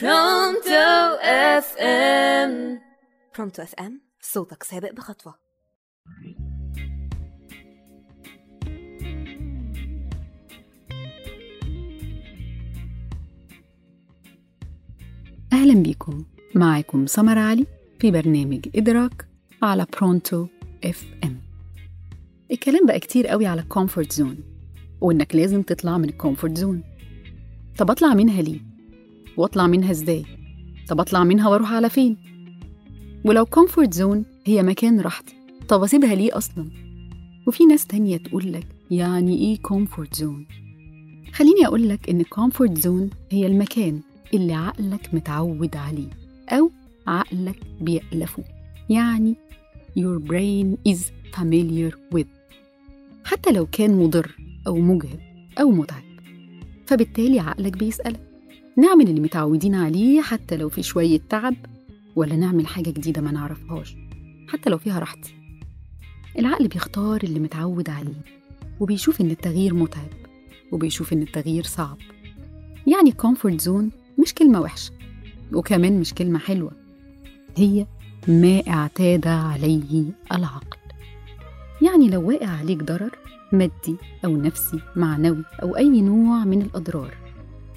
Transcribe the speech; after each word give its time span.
Pronto 0.00 1.16
FM 1.22 2.80
Pronto 3.36 3.62
FM 3.62 4.00
صوتك 4.20 4.62
سابق 4.62 4.92
بخطوة. 4.92 5.34
أهلا 15.52 15.74
بيكم. 15.82 16.24
معاكم 16.54 17.06
سمر 17.06 17.38
علي 17.38 17.66
في 18.00 18.10
برنامج 18.10 18.68
إدراك 18.76 19.28
على 19.62 19.86
Pronto 19.96 20.46
FM 20.84 21.40
الكلام 22.50 22.86
بقى 22.86 23.00
كتير 23.00 23.26
قوي 23.26 23.46
على 23.46 23.60
ال 23.60 23.66
comfort 23.66 24.12
zone 24.12 24.38
وإنك 25.00 25.34
لازم 25.34 25.62
تطلع 25.62 25.98
من 25.98 26.08
ال 26.08 26.14
comfort 26.14 26.56
zone 26.58 26.82
طب 27.78 27.90
أطلع 27.90 28.14
منها 28.14 28.42
ليه؟ 28.42 28.75
وأطلع 29.36 29.66
منها 29.66 29.90
إزاي؟ 29.90 30.24
طب 30.88 31.00
أطلع 31.00 31.24
منها 31.24 31.48
وأروح 31.48 31.72
على 31.72 31.90
فين؟ 31.90 32.16
ولو 33.24 33.44
comfort 33.46 33.94
zone 33.94 34.24
هي 34.44 34.62
مكان 34.62 35.00
راحتي 35.00 35.34
طب 35.68 35.82
أسيبها 35.82 36.14
ليه 36.14 36.36
أصلا؟ 36.36 36.70
وفي 37.46 37.64
ناس 37.66 37.86
تانية 37.86 38.16
تقولك 38.16 38.66
يعني 38.90 39.38
إيه 39.38 39.58
comfort 39.58 40.14
zone؟ 40.14 40.46
خليني 41.32 41.66
أقولك 41.66 42.10
إن 42.10 42.20
ال 42.20 42.27
comfort 42.27 42.78
zone 42.78 43.10
هي 43.30 43.46
المكان 43.46 44.00
اللي 44.34 44.54
عقلك 44.54 45.14
متعود 45.14 45.76
عليه 45.76 46.08
أو 46.48 46.70
عقلك 47.06 47.56
بيألفه 47.80 48.44
يعني 48.90 49.36
your 49.98 50.20
brain 50.28 50.92
is 50.92 50.98
familiar 51.36 51.92
with 52.14 52.26
حتى 53.24 53.52
لو 53.52 53.66
كان 53.66 53.96
مضر 53.98 54.36
أو 54.66 54.76
مجهد 54.76 55.20
أو 55.60 55.70
متعب 55.70 56.02
فبالتالي 56.86 57.40
عقلك 57.40 57.76
بيسألك 57.76 58.20
نعمل 58.78 59.08
اللي 59.08 59.20
متعودين 59.20 59.74
عليه 59.74 60.20
حتى 60.20 60.56
لو 60.56 60.68
في 60.68 60.82
شوية 60.82 61.20
تعب 61.28 61.54
ولا 62.16 62.36
نعمل 62.36 62.66
حاجة 62.66 62.90
جديدة 62.90 63.22
ما 63.22 63.30
نعرفهاش 63.30 63.96
حتى 64.48 64.70
لو 64.70 64.78
فيها 64.78 64.98
راحتي 64.98 65.34
العقل 66.38 66.68
بيختار 66.68 67.20
اللي 67.22 67.40
متعود 67.40 67.90
عليه 67.90 68.22
وبيشوف 68.80 69.20
إن 69.20 69.30
التغيير 69.30 69.74
متعب 69.74 70.08
وبيشوف 70.72 71.12
إن 71.12 71.22
التغيير 71.22 71.64
صعب. 71.64 71.98
يعني 72.86 73.12
comfort 73.12 73.60
zone 73.60 73.90
مش 74.18 74.34
كلمة 74.34 74.60
وحشة 74.60 74.92
وكمان 75.52 76.00
مش 76.00 76.14
كلمة 76.14 76.38
حلوة 76.38 76.72
هي 77.56 77.86
ما 78.28 78.62
اعتاد 78.68 79.26
عليه 79.26 80.04
العقل. 80.32 80.76
يعني 81.82 82.08
لو 82.08 82.28
واقع 82.28 82.48
عليك 82.48 82.82
ضرر 82.82 83.18
مادي 83.52 83.96
أو 84.24 84.36
نفسي 84.36 84.80
معنوي 84.96 85.44
أو 85.62 85.76
أي 85.76 86.00
نوع 86.00 86.44
من 86.44 86.62
الأضرار 86.62 87.25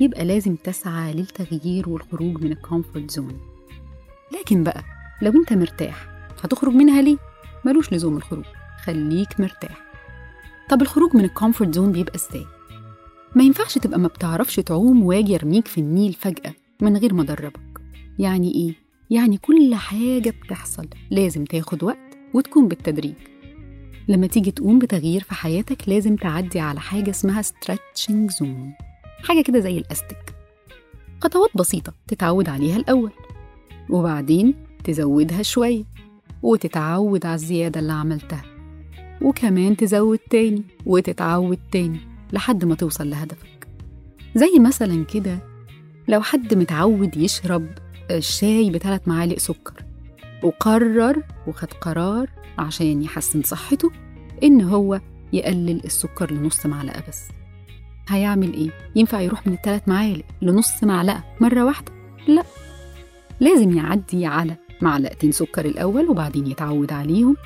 يبقى 0.00 0.24
لازم 0.24 0.56
تسعى 0.56 1.12
للتغيير 1.12 1.88
والخروج 1.88 2.42
من 2.44 2.52
ال 2.52 2.59
comfort 2.59 3.10
zone 3.10 3.40
لكن 4.40 4.64
بقى 4.64 4.84
لو 5.22 5.32
انت 5.32 5.52
مرتاح 5.52 6.06
هتخرج 6.42 6.72
منها 6.74 7.02
ليه؟ 7.02 7.16
ملوش 7.64 7.92
لزوم 7.92 8.16
الخروج. 8.16 8.44
خليك 8.84 9.40
مرتاح. 9.40 9.76
طب 10.70 10.82
الخروج 10.82 11.16
من 11.16 11.24
ال 11.24 11.30
comfort 11.30 11.74
zone 11.74 11.92
بيبقى 11.92 12.14
إزاي؟ 12.14 12.46
ما 13.34 13.42
ينفعش 13.44 13.78
تبقى 13.78 13.98
ما 13.98 14.08
بتعرفش 14.08 14.56
تعوم 14.56 15.02
وآجي 15.02 15.34
أرميك 15.34 15.68
في 15.68 15.78
النيل 15.78 16.12
فجأة 16.12 16.52
من 16.82 16.96
غير 16.96 17.14
ما 17.14 17.22
أدربك. 17.22 17.80
يعني 18.18 18.54
إيه؟ 18.54 18.74
يعني 19.10 19.36
كل 19.38 19.74
حاجة 19.74 20.34
بتحصل. 20.44 20.86
لازم 21.10 21.44
تاخد 21.44 21.82
وقت 21.84 22.18
وتكون 22.34 22.68
بالتدريج. 22.68 23.14
لما 24.08 24.26
تيجي 24.26 24.50
تقوم 24.50 24.78
بتغيير 24.78 25.20
في 25.22 25.34
حياتك 25.34 25.88
لازم 25.88 26.16
تعدي 26.16 26.60
على 26.60 26.80
حاجة 26.80 27.10
اسمها 27.10 27.42
stretching 27.42 28.38
زون 28.38 28.72
حاجة 29.22 29.42
كده 29.42 29.60
زي 29.60 29.78
الأستك. 29.78 30.34
خطوات 31.20 31.50
بسيطة 31.54 31.92
تتعود 32.08 32.48
عليها 32.48 32.76
الأول 32.76 33.10
وبعدين 33.90 34.54
تزودها 34.84 35.42
شوية 35.42 35.84
وتتعود 36.42 37.26
على 37.26 37.34
الزيادة 37.34 37.80
اللي 37.80 37.92
عملتها 37.92 38.42
وكمان 39.22 39.76
تزود 39.76 40.18
تاني 40.18 40.62
وتتعود 40.86 41.58
تاني 41.72 42.00
لحد 42.32 42.64
ما 42.64 42.74
توصل 42.74 43.10
لهدفك. 43.10 43.68
زي 44.34 44.58
مثلا 44.60 45.04
كده 45.04 45.38
لو 46.08 46.20
حد 46.20 46.54
متعود 46.54 47.16
يشرب 47.16 47.66
الشاي 48.10 48.70
بثلاث 48.70 49.08
معالق 49.08 49.38
سكر 49.38 49.84
وقرر 50.42 51.22
وخد 51.46 51.72
قرار 51.72 52.30
عشان 52.58 53.02
يحسن 53.02 53.42
صحته 53.42 53.90
إن 54.42 54.60
هو 54.60 55.00
يقلل 55.32 55.84
السكر 55.84 56.32
لنص 56.32 56.66
معلقة 56.66 57.02
بس. 57.08 57.22
هيعمل 58.08 58.52
إيه؟ 58.52 58.70
ينفع 58.96 59.20
يروح 59.20 59.46
من 59.46 59.52
الثلاث 59.52 59.88
معالق 59.88 60.24
لنص 60.42 60.84
معلقة 60.84 61.24
مرة 61.40 61.64
واحدة؟ 61.64 61.92
لا 62.28 62.42
لازم 63.40 63.76
يعدي 63.76 64.26
على 64.26 64.56
معلقتين 64.82 65.32
سكر 65.32 65.64
الأول 65.64 66.08
وبعدين 66.08 66.46
يتعود 66.46 66.92
عليهم 66.92 67.36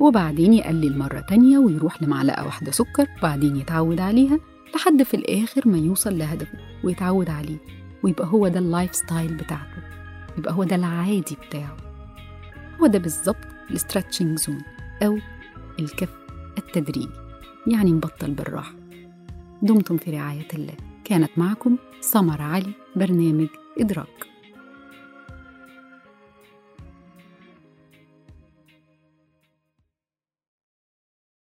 وبعدين 0.00 0.52
يقلل 0.52 0.98
مرة 0.98 1.20
تانية 1.20 1.58
ويروح 1.58 2.02
لمعلقة 2.02 2.44
واحدة 2.46 2.70
سكر 2.72 3.06
وبعدين 3.18 3.56
يتعود 3.56 4.00
عليها 4.00 4.38
لحد 4.74 5.02
في 5.02 5.14
الآخر 5.14 5.68
ما 5.68 5.78
يوصل 5.78 6.18
لهدفه 6.18 6.58
ويتعود 6.84 7.30
عليه 7.30 7.56
ويبقى 8.02 8.26
هو 8.26 8.48
ده 8.48 8.58
ال 8.58 8.94
lifestyle 8.94 9.34
بتاعته 9.34 9.82
يبقى 10.38 10.52
هو 10.54 10.64
ده 10.64 10.76
العادي 10.76 11.36
بتاعه 11.48 11.76
هو 12.80 12.86
ده 12.86 12.98
بالظبط 12.98 13.36
ال 13.70 13.76
stretching 13.76 14.38
zone 14.38 14.58
أو 15.02 15.18
الكف 15.78 16.08
التدريجي 16.58 17.08
يعني 17.66 17.92
نبطل 17.92 18.30
بالراحة 18.30 18.72
دمتم 19.62 19.96
في 19.96 20.10
رعاية 20.10 20.48
الله. 20.54 20.74
كانت 21.04 21.30
معكم 21.36 21.76
سمر 22.00 22.42
علي 22.42 22.72
برنامج 22.96 23.48
إدراك. 23.78 24.31